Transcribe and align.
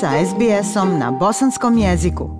sa 0.00 0.10
SBS-om 0.26 0.98
na 0.98 1.10
bosanskom 1.10 1.78
jeziku. 1.78 2.30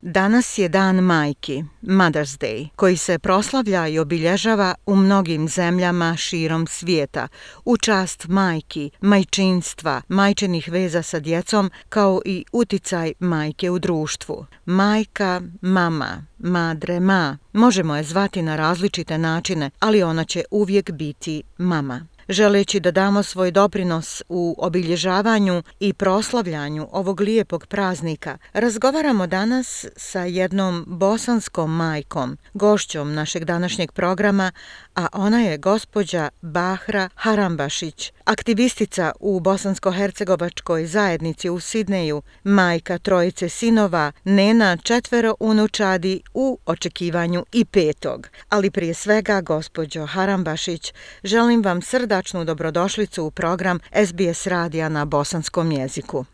Danas 0.00 0.58
je 0.58 0.68
dan 0.68 0.96
majki, 0.96 1.64
Mother's 1.82 2.38
Day, 2.38 2.68
koji 2.76 2.96
se 2.96 3.18
proslavlja 3.18 3.88
i 3.88 3.98
obilježava 3.98 4.74
u 4.86 4.96
mnogim 4.96 5.48
zemljama 5.48 6.16
širom 6.16 6.66
svijeta, 6.66 7.28
u 7.64 7.76
čast 7.76 8.26
majki, 8.28 8.90
majčinstva, 9.00 10.02
majčenih 10.08 10.68
veza 10.68 11.02
sa 11.02 11.20
djecom, 11.20 11.70
kao 11.88 12.20
i 12.24 12.44
uticaj 12.52 13.12
majke 13.18 13.70
u 13.70 13.78
društvu. 13.78 14.46
Majka, 14.64 15.40
mama, 15.60 16.26
madre, 16.38 17.00
ma, 17.00 17.38
možemo 17.52 17.96
je 17.96 18.04
zvati 18.04 18.42
na 18.42 18.56
različite 18.56 19.18
načine, 19.18 19.70
ali 19.80 20.02
ona 20.02 20.24
će 20.24 20.44
uvijek 20.50 20.90
biti 20.90 21.42
mama. 21.58 22.06
Želeći 22.28 22.80
da 22.80 22.90
damo 22.90 23.22
svoj 23.22 23.50
doprinos 23.50 24.22
u 24.28 24.54
obilježavanju 24.58 25.62
i 25.80 25.92
proslavljanju 25.92 26.88
ovog 26.92 27.20
lijepog 27.20 27.66
praznika, 27.66 28.38
razgovaramo 28.52 29.26
danas 29.26 29.86
sa 29.96 30.20
jednom 30.20 30.84
bosanskom 30.86 31.76
majkom, 31.76 32.36
gošćom 32.54 33.14
našeg 33.14 33.44
današnjeg 33.44 33.92
programa, 33.92 34.52
a 34.94 35.06
ona 35.12 35.40
je 35.40 35.58
gospođa 35.58 36.28
Bahra 36.42 37.08
Harambašić, 37.14 38.12
aktivistica 38.24 39.12
u 39.20 39.40
bosansko-hercegovačkoj 39.40 40.86
zajednici 40.86 41.50
u 41.50 41.60
Sidneju, 41.60 42.22
majka 42.44 42.98
trojice 42.98 43.48
sinova, 43.48 44.12
nena 44.24 44.76
četvero 44.76 45.34
unučadi 45.40 46.20
u 46.34 46.58
očekivanju 46.66 47.44
i 47.52 47.64
petog. 47.64 48.28
Ali 48.48 48.70
prije 48.70 48.94
svega, 48.94 49.40
gospođo 49.40 50.06
Harambašić, 50.06 50.92
želim 51.22 51.62
vam 51.62 51.82
srdačnu 52.14 52.44
dobrodošlicu 52.44 53.24
u 53.24 53.30
program 53.30 53.78
SBS 54.06 54.46
radija 54.46 54.88
na 54.88 55.04
bosanskom 55.04 55.72
jeziku. 55.72 56.24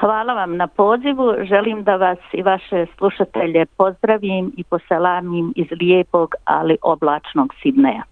Hvala 0.00 0.32
vam 0.34 0.56
na 0.56 0.66
pozivu. 0.66 1.26
Želim 1.48 1.84
da 1.84 1.96
vas 1.96 2.18
i 2.32 2.42
vaše 2.42 2.86
slušatelje 2.98 3.66
pozdravim 3.66 4.52
i 4.56 4.64
poselamim 4.64 5.52
iz 5.56 5.66
lijepog, 5.80 6.34
ali 6.44 6.76
oblačnog 6.82 7.54
Sidneja. 7.62 8.02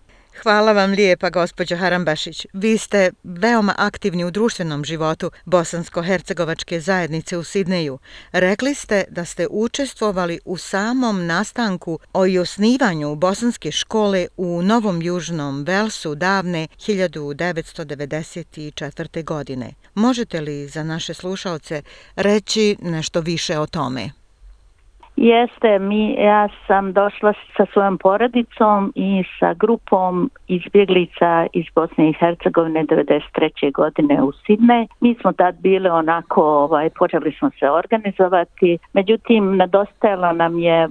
Hvala 0.41 0.72
vam 0.72 0.91
lijepa, 0.91 1.30
gospođo 1.30 1.77
Harambašić. 1.77 2.47
Vi 2.52 2.78
ste 2.78 3.11
veoma 3.25 3.75
aktivni 3.78 4.25
u 4.25 4.30
društvenom 4.30 4.84
životu 4.84 5.30
Bosansko-Hercegovačke 5.44 6.80
zajednice 6.80 7.38
u 7.38 7.44
Sidneju. 7.44 7.98
Rekli 8.33 8.75
ste 8.75 9.05
da 9.08 9.25
ste 9.25 9.47
učestvovali 9.50 10.41
u 10.44 10.56
samom 10.56 11.27
nastanku 11.27 11.98
o 12.12 12.27
i 12.27 12.38
osnivanju 12.38 13.14
Bosanske 13.14 13.72
škole 13.72 14.27
u 14.36 14.62
Novom 14.62 15.03
Južnom 15.03 15.64
Velsu 15.64 16.14
davne 16.14 16.69
1994. 16.78 19.25
godine. 19.25 19.75
Možete 19.94 20.41
li 20.41 20.69
za 20.69 20.83
naše 20.83 21.14
slušalce 21.14 21.83
reći 22.16 22.77
nešto 22.80 23.20
više 23.20 23.58
o 23.58 23.66
tome? 23.66 24.22
Jeste, 25.17 25.79
mi, 25.79 26.15
ja 26.19 26.49
sam 26.67 26.93
došla 26.93 27.33
sa 27.57 27.67
svojom 27.73 27.99
porodicom 27.99 28.93
i 28.95 29.25
sa 29.41 29.55
grupom 29.55 30.31
izbjeglica 30.49 31.47
iz 31.53 31.65
Bosne 31.75 32.11
i 32.11 32.13
Hercegovine 32.13 32.85
93. 32.85 33.73
godine 33.73 34.23
u 34.23 34.33
Sidne. 34.33 34.87
Mi 35.01 35.15
smo 35.21 35.33
tad 35.33 35.55
bile 35.61 35.91
onako, 35.91 36.43
ovaj, 36.43 36.91
počeli 36.91 37.33
smo 37.39 37.51
se 37.59 37.71
organizovati, 37.71 38.79
međutim, 38.93 39.57
nedostajalo 39.57 40.33
nam 40.33 40.59
je 40.59 40.89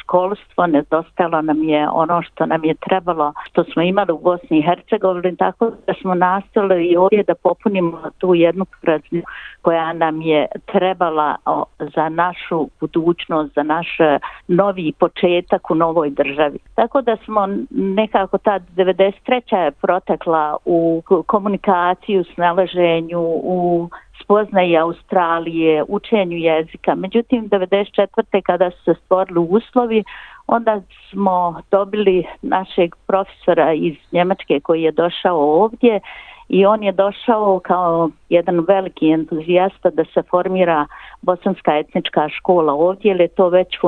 školstvo, 0.00 0.66
nedostajalo 0.66 1.42
nam 1.42 1.62
je 1.62 1.88
ono 1.88 2.22
što 2.22 2.46
nam 2.46 2.64
je 2.64 2.74
trebalo, 2.74 3.32
što 3.50 3.64
smo 3.64 3.82
imali 3.82 4.12
u 4.12 4.18
Bosni 4.18 4.58
i 4.58 4.62
Hercegovini, 4.62 5.36
tako 5.36 5.70
da 5.86 5.94
smo 6.00 6.14
nastali 6.14 6.86
i 6.86 6.96
ovdje 6.96 7.22
da 7.22 7.34
popunimo 7.34 8.02
tu 8.18 8.34
jednu 8.34 8.66
praznju 8.82 9.22
koja 9.62 9.92
nam 9.92 10.20
je 10.20 10.46
trebala 10.66 11.36
za 11.78 12.08
našu 12.08 12.68
budućnost, 12.80 13.53
za 13.54 13.62
naš 13.62 14.00
e, 14.00 14.18
novi 14.48 14.92
početak 14.98 15.70
u 15.70 15.74
novoj 15.74 16.10
državi. 16.10 16.58
Tako 16.74 17.02
da 17.02 17.16
smo 17.24 17.48
nekako 17.70 18.38
ta 18.38 18.60
93. 18.76 19.56
je 19.56 19.70
protekla 19.70 20.56
u 20.64 21.02
komunikaciju, 21.26 22.24
snalaženju, 22.34 23.20
u 23.42 23.88
spoznaji 24.22 24.76
Australije, 24.76 25.84
učenju 25.88 26.36
jezika. 26.36 26.94
Međutim, 26.94 27.48
94. 27.50 28.42
kada 28.42 28.70
su 28.70 28.84
se 28.84 28.94
stvorili 29.04 29.46
uslovi, 29.50 30.04
onda 30.46 30.80
smo 31.10 31.62
dobili 31.70 32.24
našeg 32.42 32.94
profesora 33.06 33.72
iz 33.72 33.94
Njemačke 34.12 34.60
koji 34.60 34.82
je 34.82 34.92
došao 34.92 35.62
ovdje 35.62 36.00
i 36.48 36.66
on 36.66 36.82
je 36.82 36.92
došao 36.92 37.60
kao 37.64 38.10
jedan 38.28 38.60
veliki 38.68 39.10
entuzijasta 39.10 39.90
da 39.90 40.04
se 40.04 40.22
formira 40.30 40.86
bosanska 41.22 41.78
etnička 41.78 42.28
škola. 42.28 42.72
Ovdje, 42.72 43.08
jer 43.08 43.20
je 43.20 43.28
to 43.28 43.48
već 43.48 43.78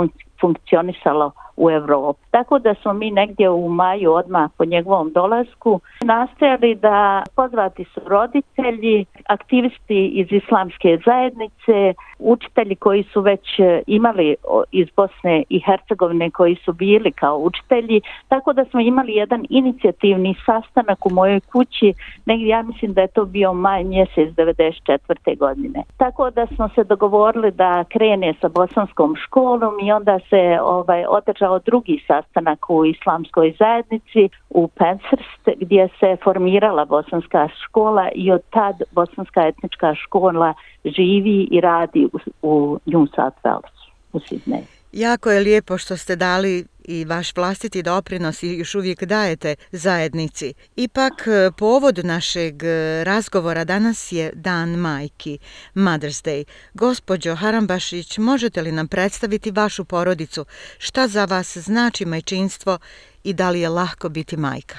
funkcionisalo 0.40 1.32
u 1.56 1.70
Evropi. 1.70 2.20
Tako 2.30 2.58
da 2.58 2.74
smo 2.74 2.92
mi 2.92 3.10
negdje 3.10 3.50
u 3.50 3.68
maju 3.68 4.12
odmah 4.12 4.50
po 4.58 4.64
njegovom 4.64 5.12
dolasku 5.12 5.80
nastojali 6.04 6.74
da 6.74 7.22
pozvati 7.36 7.84
su 7.84 8.00
roditelji, 8.06 9.04
aktivisti 9.26 10.06
iz 10.06 10.26
islamske 10.30 10.98
zajednice, 11.04 11.94
učitelji 12.18 12.76
koji 12.76 13.02
su 13.02 13.20
već 13.20 13.58
e, 13.58 13.82
imali 13.86 14.36
iz 14.72 14.88
Bosne 14.96 15.42
i 15.48 15.60
Hercegovine 15.66 16.30
koji 16.30 16.56
su 16.64 16.72
bili 16.72 17.12
kao 17.12 17.36
učitelji, 17.38 18.00
tako 18.28 18.52
da 18.52 18.64
smo 18.64 18.80
imali 18.80 19.12
jedan 19.12 19.46
inicijativni 19.50 20.34
sastanak 20.46 21.06
u 21.06 21.10
mojoj 21.10 21.40
kući, 21.40 21.92
negdje 22.26 22.48
ja 22.48 22.62
mislim 22.62 22.92
da 22.92 23.00
je 23.00 23.08
to 23.08 23.24
bio 23.24 23.52
maj 23.52 23.84
mjesec 23.84 24.34
94. 24.34 25.38
godine. 25.38 25.82
Tako 25.96 26.30
da 26.30 26.46
smo 26.46 26.68
se 26.68 26.84
dogovorili 26.84 27.50
da 27.50 27.84
krene 27.84 28.34
sa 28.40 28.48
bosanskom 28.48 29.14
školom 29.16 29.74
i 29.82 29.92
onda 29.92 30.18
se 30.30 30.58
ovaj 30.62 31.04
održao 31.08 31.58
drugi 31.58 32.04
sastanak 32.06 32.70
u 32.70 32.84
islamskoj 32.84 33.54
zajednici 33.58 34.28
u 34.50 34.68
Penshurst 34.68 35.48
gdje 35.56 35.88
se 36.00 36.16
formirala 36.24 36.84
bosanska 36.84 37.48
škola 37.64 38.08
i 38.14 38.32
od 38.32 38.42
tad 38.50 38.82
bosanska 38.90 39.46
etnička 39.46 39.94
škola 39.94 40.54
živi 40.84 41.48
i 41.50 41.60
radi 41.60 42.08
u, 42.12 42.18
u 42.42 42.78
New 42.86 43.06
South 43.06 43.38
Wales 43.44 43.76
u 44.12 44.18
Sydney. 44.18 44.75
Jako 45.04 45.30
je 45.30 45.40
lijepo 45.40 45.78
što 45.78 45.96
ste 45.96 46.16
dali 46.16 46.64
i 46.84 47.04
vaš 47.04 47.36
vlastiti 47.36 47.82
doprinos 47.82 48.42
i 48.42 48.58
još 48.58 48.74
uvijek 48.74 49.04
dajete 49.04 49.54
zajednici. 49.70 50.54
Ipak, 50.76 51.12
e, 51.26 51.50
povod 51.58 51.96
našeg 52.04 52.54
e, 52.62 53.04
razgovora 53.04 53.64
danas 53.64 54.12
je 54.12 54.32
Dan 54.34 54.68
majki, 54.68 55.38
Mother's 55.74 56.20
Day. 56.28 56.44
Gospodjo 56.74 57.34
Harambašić, 57.34 58.18
možete 58.18 58.62
li 58.62 58.72
nam 58.72 58.88
predstaviti 58.88 59.50
vašu 59.50 59.84
porodicu? 59.84 60.44
Šta 60.78 61.08
za 61.08 61.24
vas 61.24 61.56
znači 61.56 62.04
majčinstvo 62.04 62.78
i 63.24 63.32
da 63.32 63.50
li 63.50 63.60
je 63.60 63.68
lahko 63.68 64.08
biti 64.08 64.36
majka? 64.36 64.76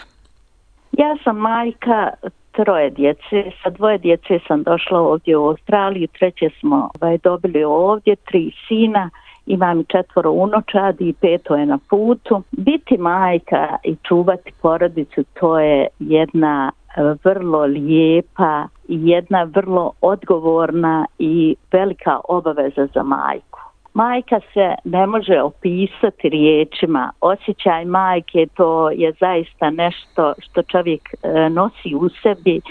Ja 0.91 1.17
sam 1.23 1.35
majka 1.37 2.09
troje 2.51 2.89
djece. 2.89 3.37
Sa 3.63 3.69
dvoje 3.69 3.97
djece 3.97 4.39
sam 4.47 4.63
došla 4.63 4.99
ovdje 4.99 5.37
u 5.37 5.47
Australiju, 5.47 6.07
treće 6.07 6.49
smo 6.59 6.89
ovaj, 7.01 7.17
dobili 7.17 7.63
ovdje, 7.63 8.15
tri 8.15 8.51
sina 8.67 9.09
imam 9.47 9.83
četvoro 9.83 10.31
unočadi 10.31 11.09
i 11.09 11.13
peto 11.13 11.55
je 11.55 11.65
na 11.65 11.79
putu. 11.89 12.43
Biti 12.51 12.97
majka 12.97 13.75
i 13.83 13.95
čuvati 14.07 14.51
porodicu 14.61 15.23
to 15.39 15.59
je 15.59 15.87
jedna 15.99 16.71
e, 16.71 17.01
vrlo 17.23 17.65
lijepa 17.65 18.67
i 18.87 19.07
jedna 19.09 19.43
vrlo 19.43 19.91
odgovorna 20.01 21.05
i 21.19 21.55
velika 21.71 22.19
obaveza 22.29 22.87
za 22.93 23.03
majku. 23.03 23.59
Majka 23.93 24.39
se 24.53 24.75
ne 24.83 25.07
može 25.07 25.41
opisati 25.41 26.29
riječima. 26.29 27.11
Osjećaj 27.21 27.85
majke 27.85 28.47
to 28.53 28.89
je 28.89 29.13
zaista 29.19 29.69
nešto 29.69 30.33
što 30.39 30.63
čovjek 30.63 31.01
e, 31.23 31.49
nosi 31.49 31.95
u 31.95 32.09
sebi 32.09 32.61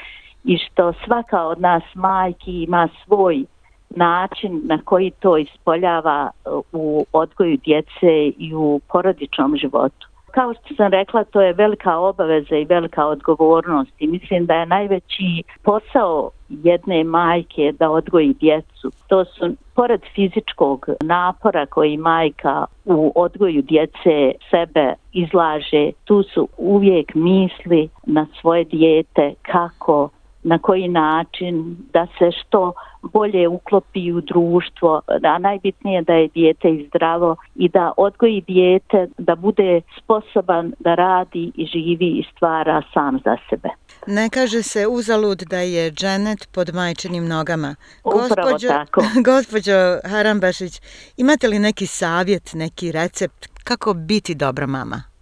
i 0.44 0.58
što 0.58 0.92
svaka 1.04 1.42
od 1.42 1.60
nas 1.60 1.82
majki 1.94 2.62
ima 2.62 2.88
svoj 3.04 3.44
način 3.90 4.60
na 4.64 4.78
koji 4.84 5.10
to 5.10 5.36
ispoljava 5.36 6.30
uh, 6.44 6.64
u 6.72 7.06
odgoju 7.12 7.56
djece 7.56 8.32
i 8.38 8.54
u 8.54 8.80
porodičnom 8.88 9.56
životu. 9.56 10.06
Kao 10.30 10.54
što 10.54 10.74
sam 10.74 10.92
rekla, 10.92 11.24
to 11.24 11.40
je 11.40 11.52
velika 11.52 11.98
obaveza 11.98 12.56
i 12.56 12.64
velika 12.64 13.06
odgovornost 13.06 13.90
i 13.98 14.06
mislim 14.06 14.46
da 14.46 14.54
je 14.54 14.66
najveći 14.66 15.42
posao 15.62 16.30
jedne 16.48 17.04
majke 17.04 17.72
da 17.78 17.90
odgoji 17.90 18.34
djecu. 18.34 18.90
To 19.08 19.24
su, 19.24 19.56
pored 19.74 20.00
fizičkog 20.14 20.88
napora 21.00 21.66
koji 21.66 21.96
majka 21.96 22.64
u 22.84 23.12
odgoju 23.14 23.62
djece 23.62 24.32
sebe 24.50 24.94
izlaže, 25.12 25.90
tu 26.04 26.22
su 26.22 26.48
uvijek 26.56 27.14
misli 27.14 27.88
na 28.06 28.26
svoje 28.40 28.64
dijete 28.64 29.34
kako 29.42 30.08
na 30.46 30.58
koji 30.58 30.88
način 30.88 31.76
da 31.92 32.06
se 32.18 32.30
što 32.40 32.72
bolje 33.02 33.48
uklopi 33.48 34.12
u 34.12 34.20
društvo, 34.20 35.00
da 35.20 35.38
najbitnije 35.38 36.02
da 36.02 36.12
je 36.12 36.28
dijete 36.28 36.68
zdravo 36.88 37.36
i 37.54 37.68
da 37.68 37.92
odgoji 37.96 38.40
dijete 38.40 39.06
da 39.18 39.34
bude 39.34 39.80
sposoban 39.98 40.72
da 40.78 40.94
radi 40.94 41.52
i 41.54 41.66
živi 41.66 42.06
i 42.06 42.24
stvara 42.32 42.82
sam 42.94 43.18
za 43.24 43.36
sebe. 43.50 43.68
Ne 44.06 44.30
kaže 44.30 44.62
se 44.62 44.86
uzalud 44.86 45.38
da 45.38 45.58
je 45.58 45.90
dženet 45.90 46.48
pod 46.54 46.74
majčinim 46.74 47.28
nogama. 47.28 47.74
Upravo 48.04 48.28
Gospođo, 48.28 48.68
tako. 48.68 49.00
gospođo 49.30 49.98
Harambašić, 50.04 50.80
imate 51.16 51.48
li 51.48 51.58
neki 51.58 51.86
savjet, 51.86 52.50
neki 52.54 52.92
recept 52.92 53.46
kako 53.64 53.94
biti 53.94 54.34
dobra 54.34 54.66
mama? 54.66 55.15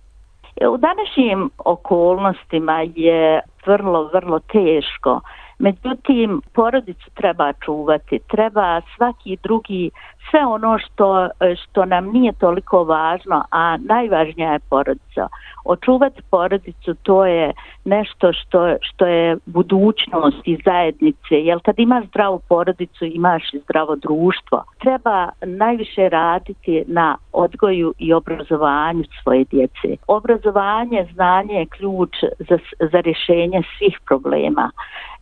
E, 0.61 0.69
u 0.69 0.77
današnjim 0.77 1.51
okolnostima 1.59 2.81
je 2.95 3.41
vrlo, 3.67 4.11
vrlo 4.15 4.39
teško. 4.39 5.21
Međutim, 5.59 6.41
porodicu 6.53 7.11
treba 7.15 7.53
čuvati, 7.53 8.19
treba 8.31 8.81
svaki 8.97 9.37
drugi, 9.43 9.91
sve 10.31 10.47
ono 10.47 10.79
što, 10.79 11.29
što 11.63 11.85
nam 11.85 12.13
nije 12.13 12.33
toliko 12.33 12.85
važno, 12.85 13.45
a 13.51 13.77
najvažnija 13.77 14.53
je 14.53 14.59
porodica. 14.71 15.29
Očuvati 15.65 16.23
porodicu 16.31 16.95
to 17.03 17.27
je 17.27 17.53
nešto 17.85 18.33
što, 18.33 18.77
što 18.81 19.07
je 19.07 19.37
budućnost 19.47 20.37
i 20.45 20.59
zajednice, 20.65 21.35
jer 21.35 21.59
kad 21.65 21.79
imaš 21.79 22.05
zdravu 22.07 22.41
porodicu 22.49 23.05
imaš 23.05 23.55
i 23.55 23.59
zdravo 23.59 23.97
društvo. 23.97 24.65
Treba 24.79 25.29
najviše 25.43 26.09
raditi 26.09 26.85
na 26.87 27.17
odgoju 27.33 27.95
i 27.99 28.13
obrazovanju 28.13 29.05
svoje 29.23 29.45
djece. 29.45 29.97
Obrazovanje, 30.07 31.07
znanje 31.13 31.55
je 31.55 31.67
ključ 31.67 32.11
za, 32.39 32.59
za 32.93 33.01
rješenje 33.01 33.63
svih 33.79 33.99
problema. 34.07 34.71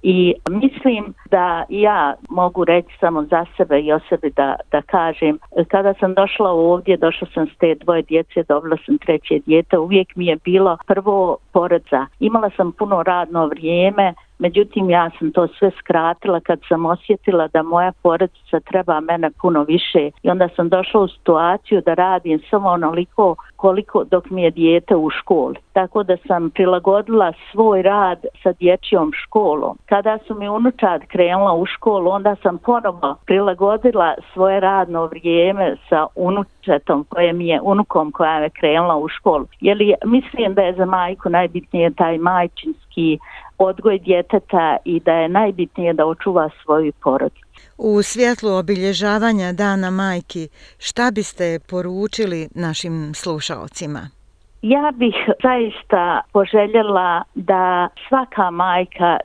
I 0.03 0.35
mislim 0.51 1.15
da 1.31 1.65
ja 1.69 2.15
mogu 2.31 2.65
reći 2.65 2.89
samo 3.01 3.23
za 3.23 3.45
sebe 3.57 3.81
i 3.81 3.93
o 3.93 4.01
sebi 4.09 4.31
da, 4.37 4.57
da 4.71 4.83
kažem, 4.93 5.39
kada 5.69 5.95
sam 6.01 6.15
došla 6.15 6.51
ovdje, 6.51 6.97
došla 6.97 7.29
sam 7.35 7.47
s 7.47 7.55
te 7.61 7.75
dvoje 7.75 8.03
djece, 8.03 8.43
dobila 8.49 8.77
sam 8.87 8.99
treće 8.99 9.39
djete, 9.47 9.79
uvijek 9.79 10.09
mi 10.17 10.27
je 10.27 10.37
bilo 10.45 10.77
prvo 10.87 11.37
porodza. 11.53 12.07
Imala 12.21 12.51
sam 12.57 12.73
puno 12.73 13.03
radno 13.03 13.47
vrijeme, 13.47 14.15
Međutim, 14.43 14.91
ja 14.91 15.11
sam 15.19 15.33
to 15.33 15.47
sve 15.59 15.71
skratila 15.79 16.41
kad 16.41 16.61
sam 16.69 16.87
osjetila 16.87 17.49
da 17.49 17.63
moja 17.63 17.93
porodica 18.03 18.61
treba 18.61 19.01
mene 19.01 19.31
puno 19.43 19.63
više 19.63 20.11
i 20.23 20.31
onda 20.31 20.49
sam 20.57 20.69
došla 20.69 21.01
u 21.01 21.09
situaciju 21.09 21.83
da 21.87 21.95
radim 21.95 22.41
samo 22.51 22.69
onoliko 22.69 23.37
koliko 23.57 24.05
dok 24.05 24.31
mi 24.31 24.43
je 24.43 24.51
dijete 24.51 24.97
u 24.97 25.11
školi. 25.11 25.57
Tako 25.73 26.03
da 26.03 26.17
sam 26.27 26.51
prilagodila 26.51 27.33
svoj 27.51 27.83
rad 27.83 28.25
sa 28.43 28.53
dječjom 28.53 29.13
školom. 29.23 29.79
Kada 29.87 30.19
su 30.27 30.35
mi 30.35 30.49
unučad 30.49 31.01
krenula 31.07 31.53
u 31.55 31.67
školu, 31.67 32.11
onda 32.11 32.37
sam 32.43 32.59
ponovo 32.59 33.17
prilagodila 33.27 34.15
svoje 34.33 34.61
radno 34.61 35.07
vrijeme 35.07 35.77
sa 35.89 36.07
unučetom 36.15 37.05
koje 37.09 37.33
mi 37.33 37.47
je, 37.47 37.61
unukom 37.63 38.13
koja 38.13 38.39
je 38.39 38.51
krenula 38.51 38.97
u 38.97 39.09
školu. 39.09 39.47
Jer 39.61 39.79
mislim 40.05 40.55
da 40.55 40.63
je 40.63 40.75
za 40.75 40.85
majku 40.85 41.29
najbitnije 41.29 41.91
taj 41.91 42.19
majčinski 42.93 43.19
odgoj 43.59 43.99
djeteta 43.99 44.77
i 44.85 45.01
da 45.01 45.13
je 45.13 45.29
najbitnije 45.29 45.93
da 45.93 46.07
očuva 46.07 46.51
svoju 46.63 46.93
porodicu. 47.03 47.43
U 47.79 48.03
svjetlu 48.03 48.51
obilježavanja 48.51 49.53
Dana 49.53 49.91
majki, 49.91 50.49
šta 50.79 51.11
biste 51.11 51.59
poručili 51.71 52.49
našim 52.55 53.15
slušalcima? 53.15 54.09
Ja 54.63 54.93
bih 54.95 55.15
zaista 55.43 56.21
poželjela 56.33 57.23
da 57.35 57.89
svaka 58.09 58.51
majka 58.51 59.19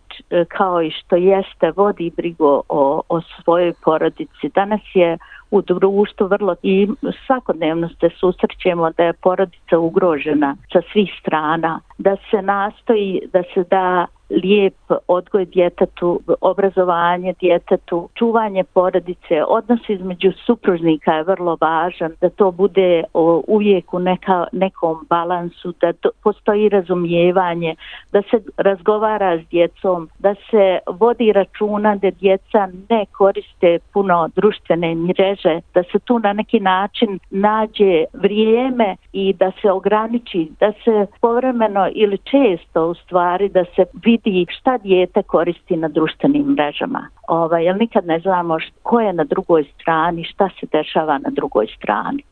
kao 0.48 0.82
i 0.82 0.92
što 0.92 1.16
jeste 1.16 1.72
vodi 1.76 2.12
brigu 2.18 2.64
o, 2.70 3.02
o 3.10 3.22
svojoj 3.22 3.74
porodici. 3.84 4.50
Danas 4.56 4.82
je 4.94 5.18
u 5.52 5.62
društvu 5.62 6.28
vrlo 6.28 6.56
i 6.64 6.88
svakodnevno 7.26 7.90
se 7.90 8.10
susrećemo 8.20 8.92
da 8.98 9.04
je 9.04 9.14
porodica 9.14 9.78
ugrožena 9.78 10.56
sa 10.74 10.82
svih 10.92 11.10
strana, 11.20 11.80
da 11.98 12.16
se 12.32 12.42
nastoji 12.42 13.22
da 13.34 13.44
se 13.54 13.64
da 13.70 14.06
lijep 14.30 14.76
odgoj 15.08 15.46
djetetu, 15.46 16.20
obrazovanje 16.42 17.34
djetetu, 17.40 18.10
čuvanje 18.14 18.64
porodice, 18.64 19.44
odnos 19.48 19.90
između 19.90 20.32
supružnika 20.46 21.14
je 21.14 21.24
vrlo 21.24 21.58
važan, 21.62 22.12
da 22.22 22.30
to 22.30 22.52
bude 22.52 23.04
uvijek 23.48 23.94
u 23.94 24.00
neka, 24.00 24.46
nekom 24.52 25.06
balansu, 25.10 25.74
da 25.82 25.94
to, 25.94 26.10
postoji 26.24 26.70
razumijevanje, 26.70 27.76
da 28.12 28.22
se 28.22 28.40
razgovara 28.58 29.40
s 29.40 29.48
djecom, 29.50 30.10
da 30.20 30.36
se 30.52 30.80
vodi 30.88 31.32
računa 31.32 31.96
da 31.96 32.12
djeca 32.12 32.68
ne 32.90 33.06
koriste 33.18 33.80
puno 33.94 34.30
društvene 34.36 34.96
mreže, 34.96 35.60
da 35.74 35.84
se 35.84 36.00
tu 36.00 36.20
na 36.20 36.34
neki 36.34 36.60
način 36.60 37.20
nađe 37.30 38.04
vrijeme 38.14 38.96
i 39.20 39.34
da 39.34 39.52
se 39.62 39.72
ograniči, 39.72 40.52
da 40.60 40.72
se 40.84 41.06
povremeno 41.22 41.90
ili 41.96 42.18
često 42.18 42.88
u 42.88 42.96
stvari 42.96 43.50
da 43.50 43.64
se 43.76 43.84
vidi 44.06 44.46
šta 44.50 44.78
dijete 44.78 45.24
koristi 45.24 45.76
na 45.78 45.88
društvenim 45.88 46.46
mrežama. 46.46 47.08
Ovaj, 47.28 47.66
jer 47.66 47.76
nikad 47.78 48.06
ne 48.06 48.20
znamo 48.20 48.58
ko 48.84 49.00
je 49.00 49.14
na 49.14 49.24
drugoj 49.24 49.64
strani, 49.76 50.24
šta 50.24 50.50
se 50.60 50.68
dešava 50.72 51.18
na 51.18 51.30
drugoj 51.30 51.68
strani. 51.78 52.24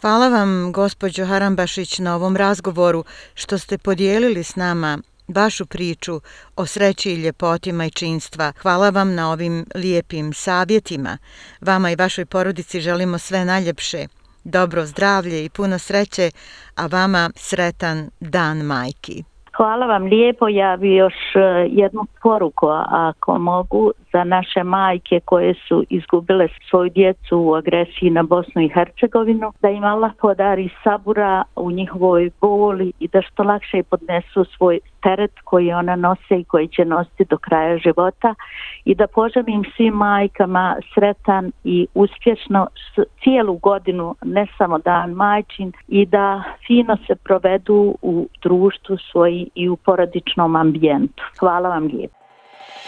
Hvala 0.00 0.28
vam, 0.28 0.72
gospođo 0.72 1.26
Harambašić, 1.26 1.98
na 1.98 2.16
ovom 2.16 2.36
razgovoru 2.36 3.04
što 3.34 3.58
ste 3.58 3.78
podijelili 3.78 4.42
s 4.42 4.56
nama 4.56 4.98
vašu 5.28 5.66
priču 5.66 6.20
o 6.56 6.66
sreći 6.66 7.10
i 7.10 7.22
ljepoti 7.22 7.72
majčinstva. 7.72 8.52
Hvala 8.62 8.90
vam 8.90 9.14
na 9.14 9.30
ovim 9.32 9.66
lijepim 9.74 10.32
savjetima. 10.32 11.18
Vama 11.60 11.90
i 11.90 11.96
vašoj 11.96 12.26
porodici 12.26 12.80
želimo 12.80 13.18
sve 13.18 13.44
najljepše, 13.44 14.06
dobro 14.44 14.84
zdravlje 14.84 15.44
i 15.44 15.50
puno 15.50 15.78
sreće, 15.78 16.30
a 16.76 16.86
vama 16.86 17.30
sretan 17.36 18.10
dan 18.20 18.58
majki. 18.58 19.24
Hvala 19.56 19.86
vam 19.86 20.02
lijepo. 20.02 20.48
Ja 20.48 20.76
bi 20.76 20.94
još 20.94 21.14
e, 21.34 21.40
jednu 21.70 22.06
poruku, 22.22 22.66
ako 22.90 23.38
mogu, 23.38 23.92
za 24.12 24.24
naše 24.24 24.62
majke 24.62 25.20
koje 25.24 25.54
su 25.68 25.84
izgubile 25.90 26.48
svoju 26.70 26.90
djecu 26.90 27.38
u 27.38 27.54
agresiji 27.54 28.10
na 28.10 28.22
Bosnu 28.22 28.62
i 28.62 28.68
Hercegovinu, 28.68 29.52
da 29.62 29.68
im 29.70 29.84
Allah 29.84 30.12
podari 30.20 30.68
sabura 30.84 31.42
u 31.56 31.70
njihovoj 31.70 32.30
boli 32.40 32.92
i 32.98 33.08
da 33.08 33.22
što 33.22 33.42
lakše 33.42 33.82
podnesu 33.82 34.44
svoj 34.44 34.80
teret 35.02 35.32
koji 35.44 35.72
ona 35.72 35.96
nose 35.96 36.40
i 36.40 36.44
koji 36.44 36.68
će 36.68 36.84
nositi 36.84 37.24
do 37.30 37.38
kraja 37.38 37.78
života 37.78 38.34
i 38.84 38.94
da 38.94 39.06
poželim 39.06 39.64
svim 39.76 39.94
majkama 39.94 40.76
sretan 40.94 41.52
i 41.64 41.86
uspješno 41.94 42.66
cijelu 43.22 43.54
godinu, 43.54 44.14
ne 44.24 44.46
samo 44.58 44.78
dan 44.78 45.10
majčin 45.10 45.72
i 45.88 46.06
da 46.06 46.42
fino 46.66 46.96
se 47.06 47.14
provedu 47.14 47.94
u 48.02 48.28
društvu 48.42 48.96
svoji 49.10 49.50
i 49.54 49.68
u 49.68 49.76
porodičnom 49.76 50.56
ambijentu. 50.56 51.22
Hvala 51.40 51.68
vam 51.68 51.86
lijepo. 51.86 52.21